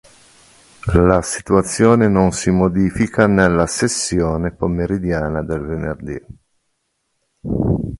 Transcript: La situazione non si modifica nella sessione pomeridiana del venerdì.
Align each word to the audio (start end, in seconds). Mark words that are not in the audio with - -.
La 0.93 1.21
situazione 1.21 2.07
non 2.07 2.31
si 2.31 2.49
modifica 2.49 3.27
nella 3.27 3.67
sessione 3.67 4.49
pomeridiana 4.51 5.43
del 5.43 5.61
venerdì. 5.61 6.19